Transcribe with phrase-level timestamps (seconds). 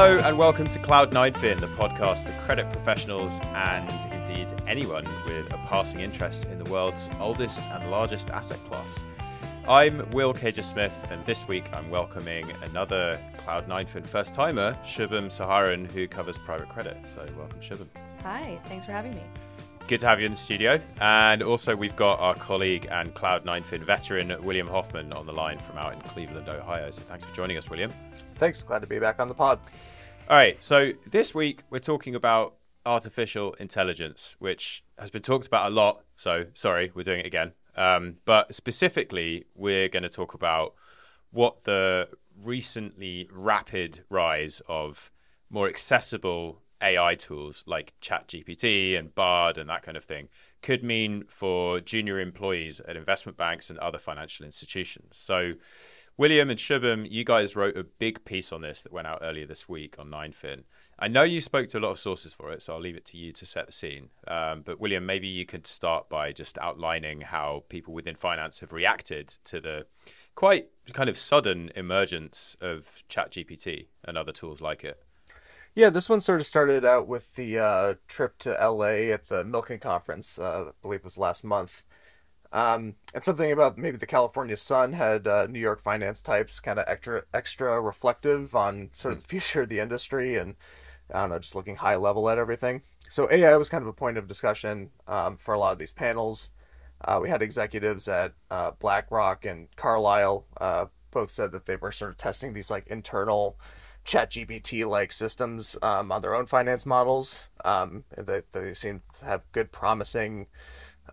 [0.00, 5.58] Hello and welcome to Cloud9Fin, the podcast for credit professionals and indeed anyone with a
[5.66, 9.04] passing interest in the world's oldest and largest asset class.
[9.66, 16.06] I'm Will Caiger-Smith, and this week I'm welcoming another Cloud9Fin first timer, Shubham Saharan, who
[16.06, 16.96] covers private credit.
[17.06, 17.88] So, welcome, Shubham.
[18.22, 19.22] Hi, thanks for having me.
[19.88, 20.78] Good to have you in the studio.
[21.00, 25.78] And also, we've got our colleague and Cloud9Fin veteran, William Hoffman, on the line from
[25.78, 26.90] out in Cleveland, Ohio.
[26.90, 27.90] So, thanks for joining us, William.
[28.34, 28.62] Thanks.
[28.62, 29.58] Glad to be back on the pod.
[30.28, 30.62] All right.
[30.62, 36.04] So this week we're talking about artificial intelligence, which has been talked about a lot.
[36.18, 37.52] So sorry, we're doing it again.
[37.74, 40.74] Um, but specifically, we're going to talk about
[41.30, 42.08] what the
[42.44, 45.10] recently rapid rise of
[45.48, 50.28] more accessible AI tools like ChatGPT and Bard and that kind of thing
[50.62, 55.16] could mean for junior employees at investment banks and other financial institutions.
[55.16, 55.54] So
[56.18, 59.46] William and Shubham, you guys wrote a big piece on this that went out earlier
[59.46, 60.64] this week on 9fin.
[60.98, 63.04] I know you spoke to a lot of sources for it, so I'll leave it
[63.06, 64.08] to you to set the scene.
[64.26, 68.72] Um, but William, maybe you could start by just outlining how people within finance have
[68.72, 69.86] reacted to the
[70.34, 75.00] quite kind of sudden emergence of ChatGPT and other tools like it.
[75.78, 79.44] Yeah, this one sort of started out with the uh, trip to LA at the
[79.44, 81.84] Milken conference, uh, I believe it was last month.
[82.52, 86.80] Um, and something about maybe the California Sun had uh, New York finance types kind
[86.80, 90.56] of extra extra reflective on sort of the future of the industry and
[91.14, 92.82] I don't know, just looking high level at everything.
[93.08, 95.92] So AI was kind of a point of discussion um, for a lot of these
[95.92, 96.50] panels.
[97.04, 101.92] Uh, we had executives at uh, BlackRock and Carlyle uh, both said that they were
[101.92, 103.56] sort of testing these like internal
[104.08, 107.40] ChatGPT like systems um, on their own finance models.
[107.64, 110.46] Um, that they, they seem to have good promising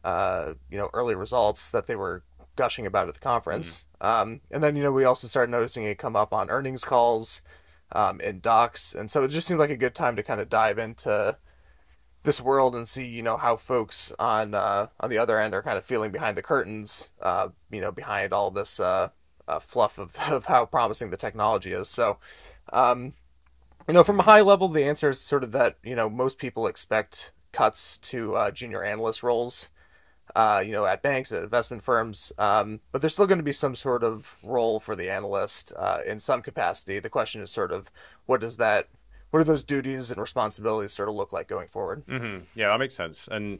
[0.03, 2.23] uh, you know, early results that they were
[2.55, 3.85] gushing about at the conference.
[4.01, 4.31] Mm-hmm.
[4.31, 7.41] Um, and then, you know, we also started noticing it come up on earnings calls
[7.91, 8.93] um, in docs.
[8.93, 11.37] And so it just seemed like a good time to kind of dive into
[12.23, 15.61] this world and see, you know, how folks on uh, on the other end are
[15.61, 19.09] kind of feeling behind the curtains, uh, you know, behind all this uh,
[19.47, 21.87] uh fluff of, of how promising the technology is.
[21.87, 22.17] So,
[22.73, 23.13] um,
[23.87, 26.37] you know, from a high level, the answer is sort of that, you know, most
[26.37, 29.69] people expect cuts to uh, junior analyst roles
[30.33, 32.31] uh, you know, at banks, at investment firms.
[32.37, 35.99] Um, but there's still going to be some sort of role for the analyst uh,
[36.05, 36.99] in some capacity.
[36.99, 37.91] The question is sort of
[38.25, 38.87] what does that,
[39.29, 42.05] what do those duties and responsibilities sort of look like going forward?
[42.07, 42.43] Mm-hmm.
[42.55, 43.27] Yeah, that makes sense.
[43.31, 43.59] And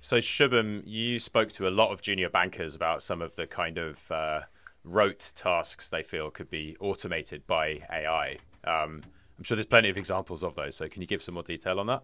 [0.00, 3.78] so, Shubham, you spoke to a lot of junior bankers about some of the kind
[3.78, 4.40] of uh,
[4.84, 8.38] rote tasks they feel could be automated by AI.
[8.64, 9.02] Um,
[9.36, 10.76] I'm sure there's plenty of examples of those.
[10.76, 12.02] So, can you give some more detail on that?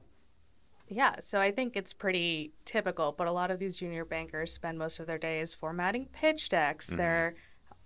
[0.89, 4.77] Yeah, so I think it's pretty typical, but a lot of these junior bankers spend
[4.77, 6.89] most of their days formatting pitch decks.
[6.89, 6.97] Mm-hmm.
[6.97, 7.35] They're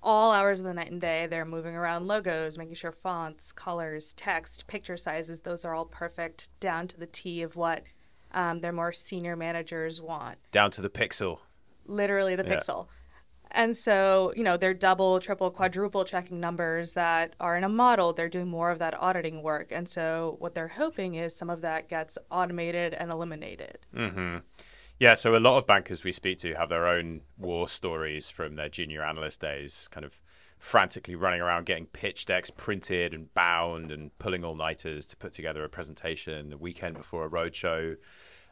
[0.02, 1.26] all hours of the night and day.
[1.26, 6.48] They're moving around logos, making sure fonts, colors, text, picture sizes, those are all perfect
[6.60, 7.82] down to the T of what
[8.32, 10.38] um, their more senior managers want.
[10.50, 11.40] Down to the pixel.
[11.86, 12.56] Literally the yeah.
[12.56, 12.86] pixel.
[13.54, 18.12] And so, you know, they're double, triple, quadruple checking numbers that are in a model.
[18.12, 19.70] They're doing more of that auditing work.
[19.70, 23.78] And so, what they're hoping is some of that gets automated and eliminated.
[23.94, 24.38] Mm-hmm.
[24.98, 28.56] Yeah, so a lot of bankers we speak to have their own war stories from
[28.56, 30.20] their junior analyst days, kind of
[30.58, 35.32] frantically running around getting pitch decks printed and bound and pulling all nighters to put
[35.32, 37.96] together a presentation the weekend before a roadshow.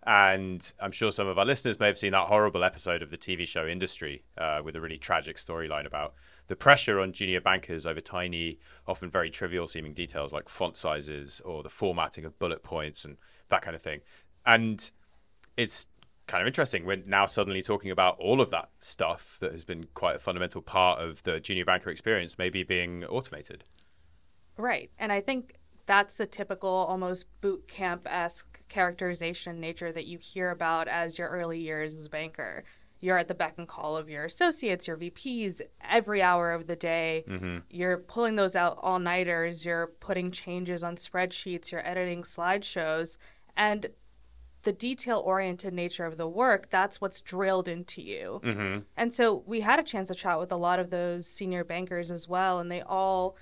[0.05, 3.17] And I'm sure some of our listeners may have seen that horrible episode of the
[3.17, 6.15] TV show Industry uh, with a really tragic storyline about
[6.49, 8.59] the pressure on junior bankers over tiny,
[8.89, 13.17] often very trivial seeming details like font sizes or the formatting of bullet points and
[13.49, 14.01] that kind of thing.
[14.45, 14.91] And
[15.57, 15.87] it's
[16.27, 16.85] kind of interesting.
[16.85, 20.63] We're now suddenly talking about all of that stuff that has been quite a fundamental
[20.63, 23.63] part of the junior banker experience, maybe being automated.
[24.57, 24.91] Right.
[24.99, 25.55] And I think
[25.87, 31.29] that's the typical, almost boot camp esque characterization nature that you hear about as your
[31.29, 32.65] early years as a banker.
[33.01, 35.61] You're at the beck and call of your associates, your VPs,
[35.91, 37.25] every hour of the day.
[37.29, 37.59] Mm-hmm.
[37.69, 39.65] You're pulling those out all nighters.
[39.65, 41.73] You're putting changes on spreadsheets.
[41.73, 43.19] You're editing slideshows.
[43.57, 43.89] And
[44.63, 48.41] the detail oriented nature of the work, that's what's drilled into you.
[48.45, 48.79] Mm-hmm.
[48.97, 52.11] And so we had a chance to chat with a lot of those senior bankers
[52.11, 53.37] as well, and they all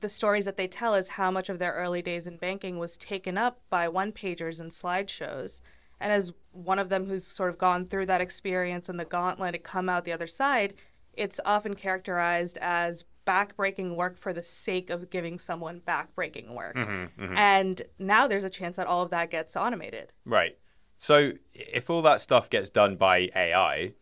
[0.00, 2.96] the stories that they tell is how much of their early days in banking was
[2.96, 5.60] taken up by one pagers and slideshows.
[6.00, 9.54] And as one of them who's sort of gone through that experience and the gauntlet
[9.54, 10.74] and come out the other side,
[11.14, 16.76] it's often characterized as backbreaking work for the sake of giving someone backbreaking work.
[16.76, 17.36] Mm-hmm, mm-hmm.
[17.36, 20.12] And now there's a chance that all of that gets automated.
[20.24, 20.56] Right.
[20.98, 23.92] So if all that stuff gets done by AI,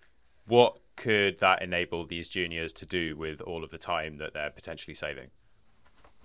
[0.46, 4.50] what could that enable these juniors to do with all of the time that they're
[4.50, 5.28] potentially saving?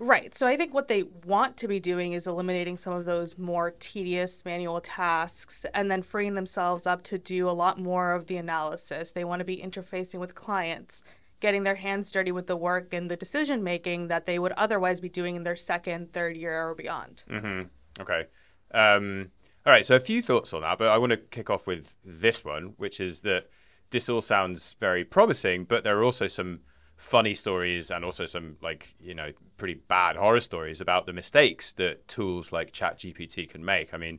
[0.00, 0.34] Right.
[0.34, 3.72] So I think what they want to be doing is eliminating some of those more
[3.78, 8.38] tedious manual tasks and then freeing themselves up to do a lot more of the
[8.38, 9.12] analysis.
[9.12, 11.02] They want to be interfacing with clients,
[11.40, 15.00] getting their hands dirty with the work and the decision making that they would otherwise
[15.00, 17.22] be doing in their second, third year or beyond.
[17.28, 17.68] Mm-hmm.
[18.00, 18.24] Okay.
[18.72, 19.30] Um,
[19.66, 19.84] all right.
[19.84, 22.72] So a few thoughts on that, but I want to kick off with this one,
[22.78, 23.48] which is that
[23.90, 26.60] this all sounds very promising, but there are also some
[27.00, 31.72] funny stories and also some like you know pretty bad horror stories about the mistakes
[31.72, 33.92] that tools like ChatGPT can make.
[33.92, 34.18] I mean,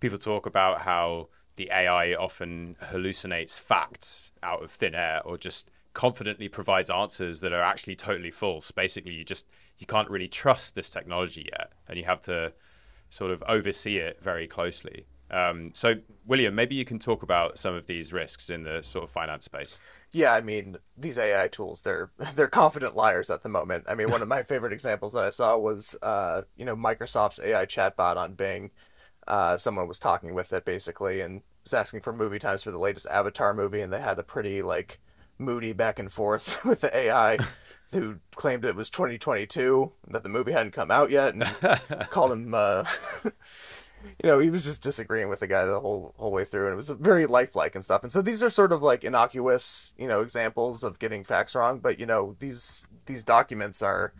[0.00, 5.70] people talk about how the AI often hallucinates facts out of thin air or just
[5.94, 8.72] confidently provides answers that are actually totally false.
[8.72, 9.46] Basically, you just
[9.78, 12.52] you can't really trust this technology yet, and you have to
[13.08, 15.06] sort of oversee it very closely.
[15.32, 15.94] Um, so,
[16.26, 19.46] William, maybe you can talk about some of these risks in the sort of finance
[19.46, 19.80] space.
[20.12, 23.84] Yeah, I mean, these AI tools, they're they're confident liars at the moment.
[23.88, 27.40] I mean, one of my favorite examples that I saw was, uh, you know, Microsoft's
[27.40, 28.70] AI chatbot on Bing.
[29.26, 32.78] Uh, someone was talking with it basically and was asking for movie times for the
[32.78, 35.00] latest Avatar movie, and they had a pretty like
[35.38, 37.38] moody back and forth with the AI,
[37.92, 41.44] who claimed it was 2022 that the movie hadn't come out yet, and
[42.10, 42.52] called him.
[42.52, 42.84] Uh,
[44.22, 46.72] you know, he was just disagreeing with the guy the whole whole way through, and
[46.72, 48.02] it was very lifelike and stuff.
[48.02, 51.78] And so these are sort of like innocuous, you know, examples of getting facts wrong.
[51.78, 54.12] But you know, these these documents are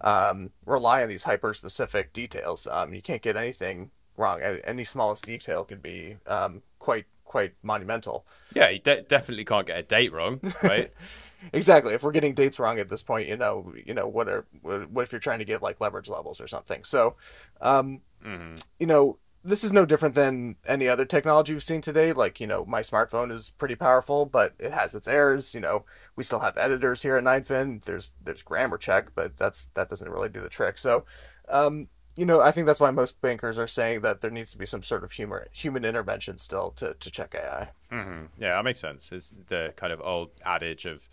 [0.00, 2.66] um, rely on these hyper specific details.
[2.70, 4.40] Um, you can't get anything wrong.
[4.40, 8.26] Any smallest detail could be um, quite quite monumental.
[8.54, 10.92] Yeah, you de- definitely can't get a date wrong, right?
[11.52, 11.94] exactly.
[11.94, 15.02] If we're getting dates wrong at this point, you know, you know, what are what
[15.02, 16.84] if you're trying to get like leverage levels or something?
[16.84, 17.16] So,
[17.60, 18.56] um, mm-hmm.
[18.78, 22.12] you know, this is no different than any other technology we've seen today.
[22.12, 25.54] Like, you know, my smartphone is pretty powerful, but it has its errors.
[25.54, 25.84] You know,
[26.16, 27.84] we still have editors here at 9fin.
[27.84, 30.78] There's there's grammar check, but that's that doesn't really do the trick.
[30.78, 31.04] So,
[31.48, 34.58] um, you know, I think that's why most bankers are saying that there needs to
[34.58, 37.70] be some sort of humor, human intervention still to, to check AI.
[37.90, 38.26] Mm-hmm.
[38.38, 39.10] Yeah, that makes sense.
[39.12, 41.08] It's the kind of old adage of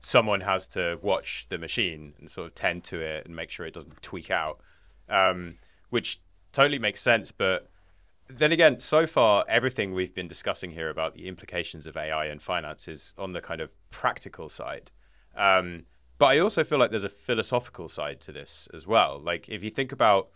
[0.00, 3.66] someone has to watch the machine and sort of tend to it and make sure
[3.66, 4.60] it doesn't tweak out,
[5.08, 5.58] um,
[5.90, 6.20] which
[6.52, 7.32] totally makes sense.
[7.32, 7.68] But
[8.28, 12.42] then again, so far, everything we've been discussing here about the implications of AI and
[12.42, 14.90] finance is on the kind of practical side.
[15.36, 15.84] Um,
[16.18, 19.20] but I also feel like there's a philosophical side to this as well.
[19.20, 20.28] Like if you think about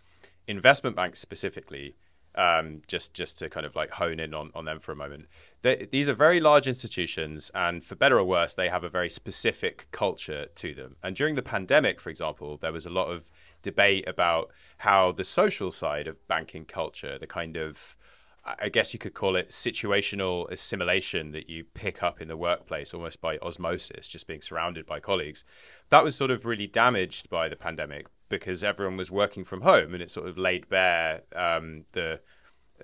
[0.47, 1.97] investment banks specifically,
[2.35, 5.27] um, just just to kind of like hone in on, on them for a moment.
[5.63, 9.11] They, these are very large institutions, and for better or worse, they have a very
[9.11, 10.97] specific culture to them.
[11.03, 13.31] And during the pandemic, for example, there was a lot of
[13.63, 17.97] debate about how the social side of banking culture, the kind of
[18.45, 22.93] I guess you could call it situational assimilation that you pick up in the workplace
[22.93, 25.45] almost by osmosis, just being surrounded by colleagues.
[25.91, 29.95] That was sort of really damaged by the pandemic because everyone was working from home
[29.95, 32.21] and it sort of laid bare um, the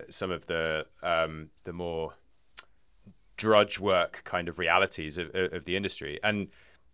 [0.09, 2.15] some of the um, the more
[3.37, 6.21] drudge work kind of realities of, of the industry.
[6.23, 6.49] And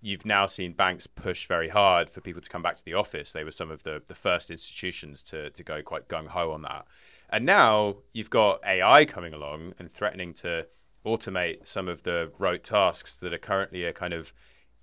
[0.05, 3.33] you've now seen banks push very hard for people to come back to the office.
[3.33, 6.63] They were some of the, the first institutions to, to go quite gung ho on
[6.63, 6.87] that.
[7.31, 10.67] And now you've got AI coming along and threatening to
[11.07, 14.33] automate some of the rote tasks that are currently a kind of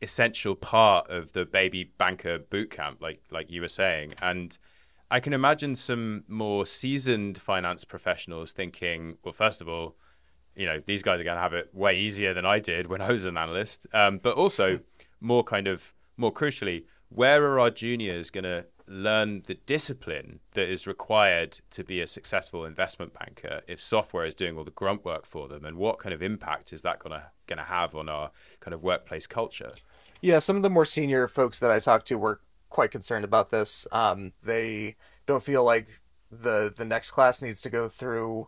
[0.02, 4.16] essential part of the baby banker bootcamp, like like you were saying.
[4.22, 4.58] And
[5.12, 9.96] I can imagine some more seasoned finance professionals thinking, well, first of all,
[10.56, 13.02] you know, these guys are going to have it way easier than I did when
[13.02, 13.88] I was an analyst.
[13.94, 14.80] Um, but also,
[15.22, 20.68] more kind of more crucially, where are our juniors going to learn the discipline that
[20.70, 25.06] is required to be a successful investment banker if software is doing all the grunt
[25.06, 25.64] work for them?
[25.64, 28.74] And what kind of impact is that going to going to have on our kind
[28.74, 29.72] of workplace culture?
[30.22, 33.52] Yeah some of the more senior folks that i talked to were quite concerned about
[33.52, 33.86] this.
[33.92, 34.96] Um, they
[35.28, 36.02] don't feel like
[36.32, 38.48] the the next class needs to go through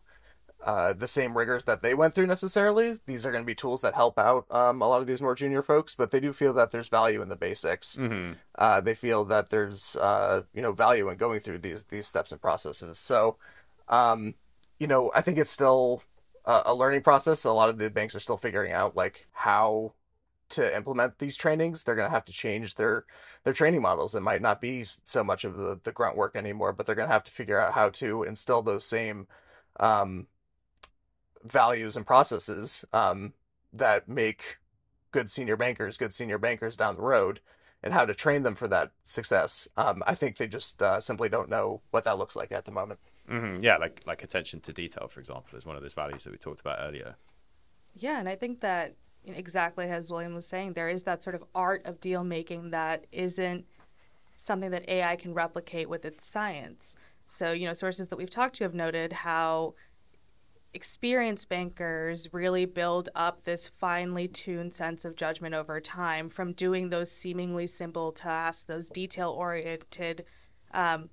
[0.65, 2.97] uh, the same rigors that they went through necessarily.
[3.05, 5.35] These are going to be tools that help out um, a lot of these more
[5.35, 7.97] junior folks, but they do feel that there's value in the basics.
[7.97, 8.33] Mm-hmm.
[8.57, 12.31] Uh, they feel that there's uh, you know value in going through these these steps
[12.31, 12.97] and processes.
[12.97, 13.37] So,
[13.89, 14.35] um,
[14.79, 16.01] you know, I think it's still
[16.45, 17.43] a, a learning process.
[17.43, 19.93] A lot of the banks are still figuring out like how
[20.49, 21.83] to implement these trainings.
[21.83, 23.05] They're going to have to change their
[23.43, 24.15] their training models.
[24.15, 27.09] It might not be so much of the the grunt work anymore, but they're going
[27.09, 29.27] to have to figure out how to instill those same
[29.79, 30.27] um,
[31.43, 33.33] values and processes um,
[33.71, 34.57] that make
[35.11, 37.39] good senior bankers good senior bankers down the road
[37.83, 39.67] and how to train them for that success.
[39.75, 42.71] Um, I think they just uh, simply don't know what that looks like at the
[42.71, 42.99] moment.
[43.29, 43.57] Mm-hmm.
[43.61, 46.37] Yeah, like like attention to detail, for example, is one of those values that we
[46.37, 47.15] talked about earlier.
[47.93, 48.95] Yeah, and I think that
[49.25, 53.05] exactly as William was saying, there is that sort of art of deal making that
[53.11, 53.65] isn't
[54.37, 56.95] something that AI can replicate with its science.
[57.27, 59.75] So, you know, sources that we've talked to have noted how
[60.73, 66.89] experienced bankers really build up this finely tuned sense of judgment over time from doing
[66.89, 70.25] those seemingly simple tasks, those detail oriented
[70.73, 71.09] um,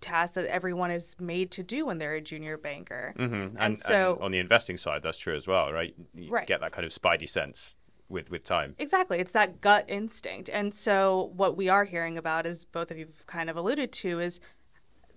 [0.00, 3.14] tasks that everyone is made to do when they're a junior banker.
[3.18, 3.34] Mm-hmm.
[3.34, 5.94] And, And so- and on the investing side, that's true as well, right?
[6.14, 6.46] You Right.
[6.46, 7.76] get that kind of spidey sense
[8.08, 8.76] with with time.
[8.78, 9.18] Exactly.
[9.18, 10.50] It's that gut instinct.
[10.50, 13.92] And so, what we are hearing about, as both of you have kind of alluded
[13.92, 14.40] to, is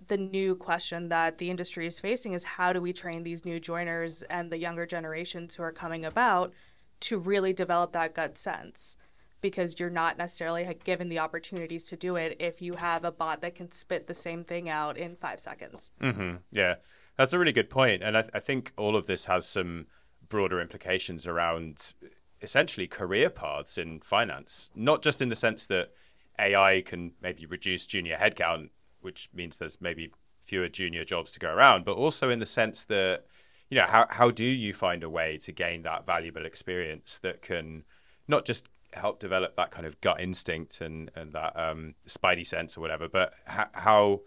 [0.08, 3.60] the new question that the industry is facing is how do we train these new
[3.60, 6.52] joiners and the younger generations who are coming about
[7.00, 8.96] to really develop that gut sense?
[9.40, 13.40] Because you're not necessarily given the opportunities to do it if you have a bot
[13.42, 15.92] that can spit the same thing out in five seconds.
[16.00, 16.76] hmm Yeah,
[17.16, 19.86] that's a really good point, and I, I think all of this has some
[20.28, 21.94] broader implications around
[22.42, 24.70] essentially career paths in finance.
[24.74, 25.90] Not just in the sense that
[26.38, 30.10] AI can maybe reduce junior headcount, which means there's maybe
[30.44, 33.24] fewer junior jobs to go around, but also in the sense that
[33.70, 37.42] you know how how do you find a way to gain that valuable experience that
[37.42, 37.84] can
[38.26, 42.76] not just help develop that kind of gut instinct and and that um, spidey sense
[42.76, 44.20] or whatever, but ha- how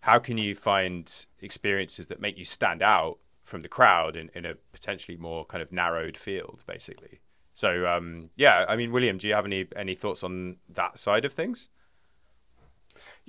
[0.00, 4.46] how can you find experiences that make you stand out from the crowd in, in
[4.46, 7.20] a potentially more kind of narrowed field, basically?
[7.52, 11.24] So um, yeah, I mean, William, do you have any any thoughts on that side
[11.24, 11.68] of things?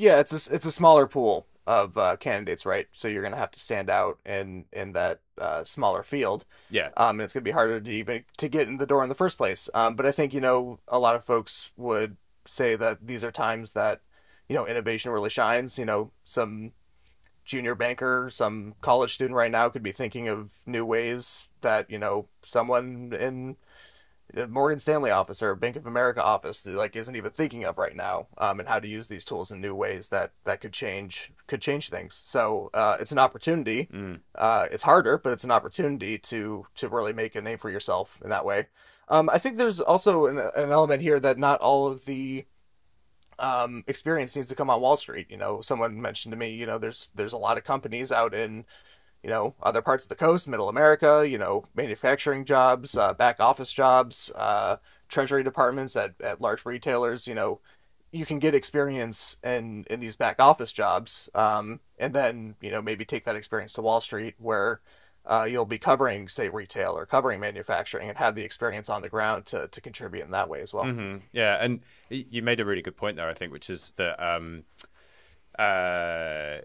[0.02, 2.88] Yeah, it's a, it's a smaller pool of uh, candidates, right?
[2.92, 6.44] So you're gonna have to stand out in in that uh, smaller field.
[6.72, 9.10] Yeah, Um, and it's gonna be harder to even to get in the door in
[9.10, 9.70] the first place.
[9.76, 12.18] Um, but I think you know a lot of folks would
[12.48, 14.02] say that these are times that
[14.50, 15.78] you know innovation really shines.
[15.78, 16.74] You know, some
[17.46, 22.00] junior banker, some college student right now could be thinking of new ways that you
[22.00, 23.56] know someone in
[24.50, 28.28] Morgan Stanley office or Bank of America office like isn't even thinking of right now,
[28.38, 31.62] um, and how to use these tools in new ways that that could change could
[31.62, 32.14] change things.
[32.14, 33.90] So uh, it's an opportunity.
[34.36, 38.20] Uh, it's harder, but it's an opportunity to to really make a name for yourself
[38.24, 38.68] in that way.
[39.10, 42.46] Um, I think there's also an, an element here that not all of the
[43.40, 45.28] um, experience needs to come on Wall Street.
[45.30, 48.34] You know, someone mentioned to me, you know, there's there's a lot of companies out
[48.34, 48.66] in
[49.24, 53.40] you know, other parts of the coast, middle America, you know, manufacturing jobs, uh, back
[53.40, 54.78] office jobs, uh,
[55.10, 57.60] treasury departments at, at large retailers, you know,
[58.12, 61.30] you can get experience in, in these back office jobs.
[61.36, 64.82] Um, and then, you know, maybe take that experience to Wall Street where,
[65.26, 69.10] uh, you'll be covering, say, retail or covering manufacturing and have the experience on the
[69.10, 70.86] ground to, to contribute in that way as well.
[70.86, 74.20] hmm yeah, and you made a really good point there, I think, which is that
[74.20, 74.64] um,
[75.60, 76.62] uh,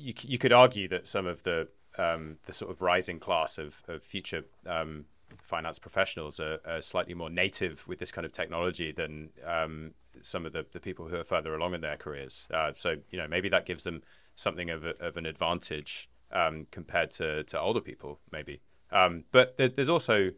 [0.00, 3.82] you you could argue that some of the um, the sort of rising class of,
[3.88, 5.04] of future um,
[5.38, 9.92] finance professionals are, are slightly more native with this kind of technology than um,
[10.22, 12.48] some of the, the people who are further along in their careers.
[12.52, 14.02] Uh, so you know maybe that gives them
[14.34, 18.60] something of, a, of an advantage um, compared to, to older people, maybe.
[18.92, 20.30] Um, but there, there's also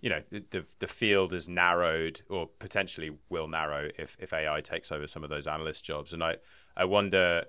[0.00, 4.60] you know the, the the field is narrowed or potentially will narrow if if AI
[4.60, 6.12] takes over some of those analyst jobs.
[6.12, 6.36] And I
[6.76, 7.44] I wonder,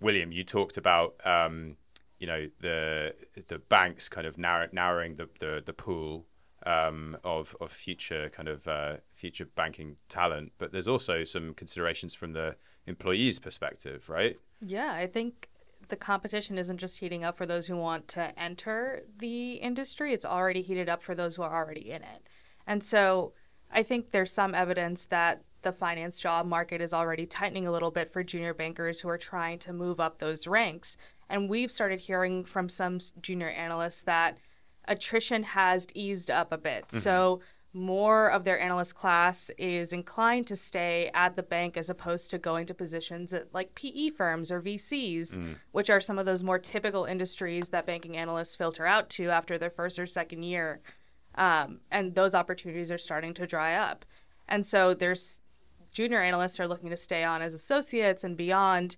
[0.00, 1.76] William, you talked about um,
[2.18, 3.14] you know the
[3.48, 6.26] the banks kind of narrow, narrowing the the, the pool
[6.66, 12.14] um, of of future kind of uh, future banking talent, but there's also some considerations
[12.14, 14.38] from the employee's perspective, right?
[14.60, 15.48] Yeah, I think
[15.88, 20.24] the competition isn't just heating up for those who want to enter the industry, it's
[20.24, 22.28] already heated up for those who are already in it.
[22.66, 23.32] And so
[23.72, 27.90] I think there's some evidence that the finance job market is already tightening a little
[27.90, 30.96] bit for junior bankers who are trying to move up those ranks.
[31.28, 34.38] And we've started hearing from some junior analysts that
[34.88, 36.90] attrition has eased up a bit.
[36.90, 37.40] So
[37.72, 42.38] more of their analyst class is inclined to stay at the bank as opposed to
[42.38, 45.38] going to positions at like PE firms or VCs,
[45.70, 49.56] which are some of those more typical industries that banking analysts filter out to after
[49.56, 50.80] their first or second year.
[51.36, 54.04] Um, and those opportunities are starting to dry up.
[54.48, 55.38] And so there's
[55.90, 58.96] junior analysts are looking to stay on as associates and beyond.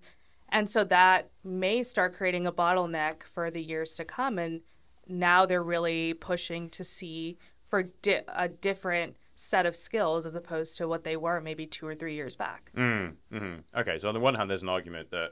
[0.49, 4.37] And so that may start creating a bottleneck for the years to come.
[4.37, 4.61] And
[5.07, 10.77] now they're really pushing to see for di- a different set of skills as opposed
[10.77, 12.71] to what they were maybe two or three years back.
[12.77, 15.31] Mm, hmm Okay, so on the one hand, there's an argument that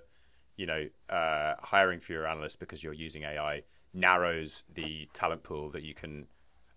[0.58, 3.62] you know uh, hiring fewer analysts because you're using AI
[3.94, 6.25] narrows the talent pool that you can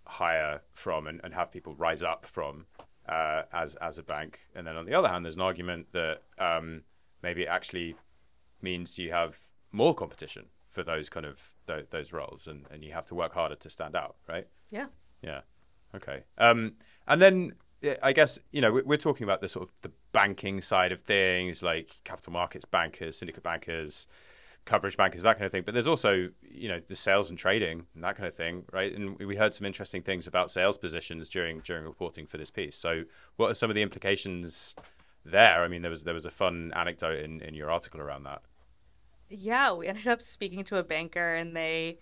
[0.07, 2.67] hire from and, and have people rise up from
[3.09, 4.41] uh, as as a bank.
[4.55, 6.83] And then on the other hand, there's an argument that um,
[7.23, 7.97] maybe it actually
[8.63, 9.37] means you have
[9.73, 13.33] more competition for those kind of th- those roles, and, and you have to work
[13.33, 14.47] harder to stand out, right?
[14.71, 14.87] Yeah.
[15.23, 15.41] Yeah.
[15.95, 16.25] Okay.
[16.39, 16.75] Um,
[17.07, 17.55] and then
[18.03, 21.63] I guess you know we're talking about the sort of the banking side of things,
[21.63, 24.07] like capital markets bankers, syndicate bankers,
[24.65, 25.63] coverage bankers, that kind of thing.
[25.65, 28.95] But there's also you know the sales and trading and that kind of thing, right?
[28.95, 32.77] And we heard some interesting things about sales positions during during reporting for this piece.
[32.77, 33.05] So
[33.37, 34.75] what are some of the implications
[35.25, 35.63] there?
[35.63, 38.43] I mean, there was there was a fun anecdote in in your article around that.
[39.31, 41.99] Yeah, we ended up speaking to a banker, and they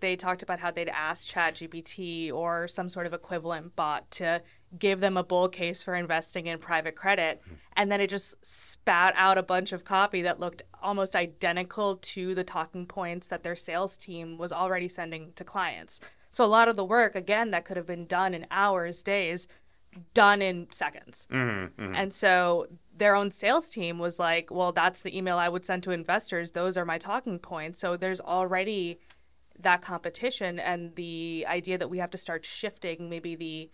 [0.00, 4.42] they talked about how they'd asked ChatGPT or some sort of equivalent bot to
[4.78, 7.42] give them a bull case for investing in private credit,
[7.76, 12.34] and then it just spat out a bunch of copy that looked almost identical to
[12.34, 16.00] the talking points that their sales team was already sending to clients.
[16.30, 19.48] So a lot of the work, again, that could have been done in hours, days,
[20.14, 21.26] done in seconds.
[21.32, 21.94] Mm-hmm, mm-hmm.
[21.96, 25.82] And so their own sales team was like, well, that's the email I would send
[25.82, 26.52] to investors.
[26.52, 27.80] Those are my talking points.
[27.80, 29.00] So there's already
[29.58, 33.70] that competition and the idea that we have to start shifting maybe the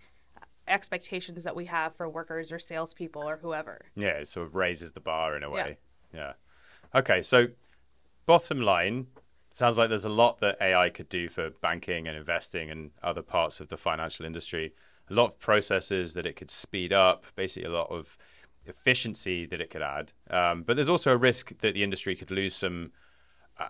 [0.69, 3.87] expectations that we have for workers or salespeople or whoever.
[3.95, 5.79] Yeah, it sort of raises the bar in a way.
[6.13, 6.33] Yeah.
[6.95, 7.01] yeah.
[7.01, 7.49] Okay, so
[8.27, 9.07] bottom line,
[9.51, 13.23] sounds like there's a lot that AI could do for banking and investing and other
[13.23, 14.75] parts of the financial industry.
[15.11, 18.17] A lot of processes that it could speed up, basically a lot of
[18.67, 20.13] efficiency that it could add.
[20.31, 22.93] Um, but there's also a risk that the industry could lose some,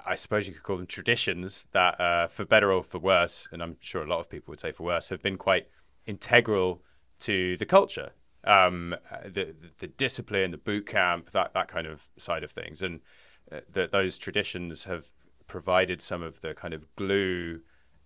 [0.07, 3.63] I suppose you could call them traditions that, uh, for better or for worse, and
[3.63, 5.69] I'm sure a lot of people would say for worse, have been quite
[6.07, 6.83] integral
[7.21, 8.11] to the culture,
[8.45, 8.95] um,
[9.25, 13.01] the, the discipline, the boot camp, that that kind of side of things, and
[13.51, 15.07] uh, that those traditions have
[15.47, 17.61] provided some of the kind of glue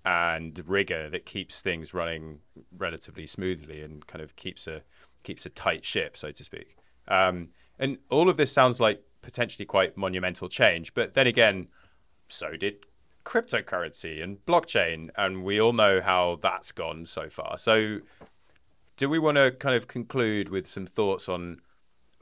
[0.04, 2.38] and rigor that keeps things running
[2.76, 4.82] relatively smoothly and kind of keeps a
[5.22, 6.76] keeps a tight ship, so to speak.
[7.08, 7.48] Um,
[7.78, 11.68] and all of this sounds like potentially quite monumental change, but then again,
[12.28, 12.86] so did
[13.24, 17.58] cryptocurrency and blockchain, and we all know how that's gone so far.
[17.58, 17.98] So,
[19.00, 21.62] do we want to kind of conclude with some thoughts on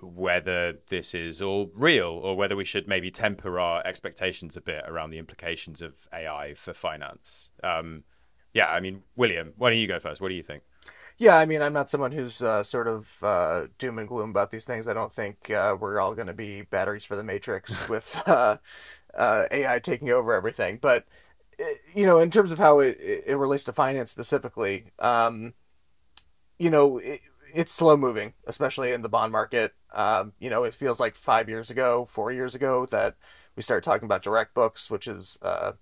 [0.00, 4.85] whether this is all real or whether we should maybe temper our expectations a bit
[4.87, 7.50] around the implications of AI for finance?
[7.64, 8.05] Um,
[8.55, 10.20] yeah, I mean, William, why don't you go first?
[10.20, 10.62] What do you think?
[11.16, 14.52] Yeah, I mean, I'm not someone who's uh, sort of uh, doom and gloom about
[14.52, 14.87] these things.
[14.87, 18.59] I don't think uh, we're all going to be batteries for the Matrix with uh,
[19.16, 20.79] uh, AI taking over everything.
[20.81, 21.07] But
[21.92, 25.55] you know, in terms of how it, it relates to finance specifically, um,
[26.59, 27.21] you know, it,
[27.55, 29.75] it's slow moving, especially in the bond market.
[29.94, 33.16] Um, you know, it feels like five years ago, four years ago that
[33.57, 35.73] we started talking about direct books, which is uh,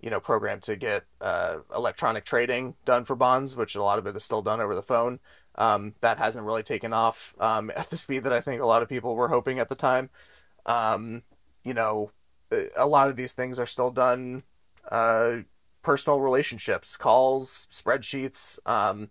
[0.00, 4.06] you know, programmed to get uh, electronic trading done for bonds, which a lot of
[4.06, 5.18] it is still done over the phone.
[5.56, 8.82] Um, that hasn't really taken off um, at the speed that I think a lot
[8.82, 10.10] of people were hoping at the time.
[10.66, 11.22] Um,
[11.64, 12.12] you know,
[12.76, 14.44] a lot of these things are still done
[14.90, 15.38] uh,
[15.82, 18.58] personal relationships, calls, spreadsheets.
[18.66, 19.10] Um,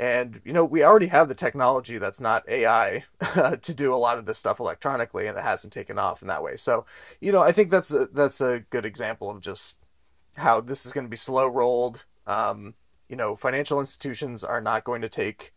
[0.00, 3.04] and, you know, we already have the technology that's not AI
[3.60, 6.42] to do a lot of this stuff electronically, and it hasn't taken off in that
[6.42, 6.56] way.
[6.56, 6.86] So,
[7.20, 9.78] you know, I think that's a, that's a good example of just
[10.38, 12.06] how this is going to be slow rolled.
[12.26, 12.76] Um,
[13.10, 15.52] you know, financial institutions are not going to take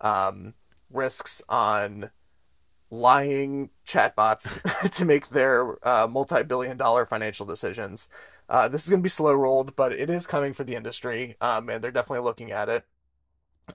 [0.00, 0.54] um,
[0.90, 2.10] risks on
[2.90, 8.08] lying chatbots to make their uh, multi-billion dollar financial decisions.
[8.48, 11.36] Uh, this is going to be slow rolled, but it is coming for the industry,
[11.40, 12.84] um, and they're definitely looking at it.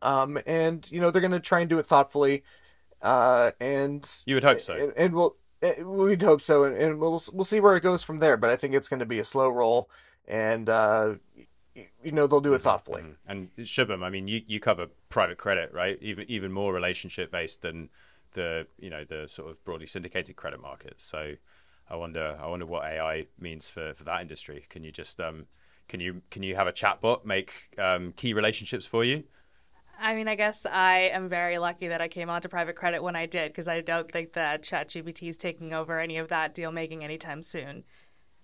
[0.01, 2.43] Um, and you know they're going to try and do it thoughtfully,
[3.01, 4.73] uh, and you would hope so.
[4.73, 5.35] And, and we'll
[5.83, 8.37] we'd hope so, and, and we'll we'll see where it goes from there.
[8.37, 9.89] But I think it's going to be a slow roll
[10.29, 11.15] and uh,
[11.75, 13.01] you know they'll do it thoughtfully.
[13.01, 13.11] Mm-hmm.
[13.27, 15.97] And Shubham, I mean, you, you cover private credit, right?
[16.01, 17.89] Even even more relationship based than
[18.33, 21.03] the you know the sort of broadly syndicated credit markets.
[21.03, 21.33] So
[21.89, 24.65] I wonder I wonder what AI means for, for that industry.
[24.69, 25.47] Can you just um,
[25.87, 29.23] can you can you have a chatbot make um, key relationships for you?
[29.99, 33.15] I mean, I guess I am very lucky that I came onto private credit when
[33.15, 36.71] I did because I don't think that ChatGPT is taking over any of that deal
[36.71, 37.83] making anytime soon.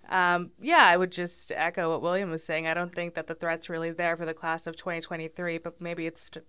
[0.09, 2.67] Um, yeah, I would just echo what William was saying.
[2.67, 6.05] I don't think that the threat's really there for the class of 2023, but maybe
[6.05, 6.41] it's t-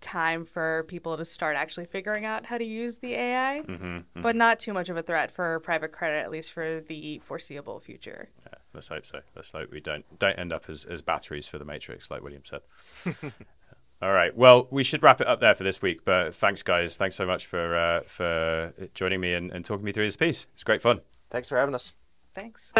[0.00, 4.22] time for people to start actually figuring out how to use the AI, mm-hmm, mm-hmm.
[4.22, 7.80] but not too much of a threat for private credit, at least for the foreseeable
[7.80, 8.28] future.
[8.46, 9.20] Yeah, let's hope so.
[9.34, 12.42] Let's hope we don't don't end up as, as batteries for the Matrix, like William
[12.44, 12.62] said.
[14.02, 14.34] All right.
[14.34, 16.04] Well, we should wrap it up there for this week.
[16.04, 16.96] But thanks, guys.
[16.96, 20.46] Thanks so much for uh, for joining me and, and talking me through this piece.
[20.54, 21.00] It's great fun.
[21.30, 21.92] Thanks for having us.
[22.34, 22.72] Thanks.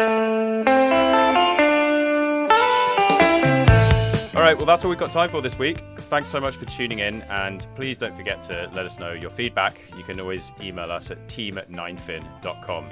[4.33, 5.83] All right, well, that's all we've got time for this week.
[6.09, 9.29] Thanks so much for tuning in, and please don't forget to let us know your
[9.29, 9.79] feedback.
[9.95, 12.89] You can always email us at team at 9fin.com.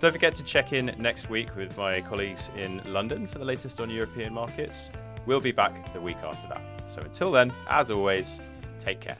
[0.00, 3.80] Don't forget to check in next week with my colleagues in London for the latest
[3.80, 4.90] on European markets.
[5.26, 6.62] We'll be back the week after that.
[6.86, 8.40] So until then, as always,
[8.80, 9.18] Take care.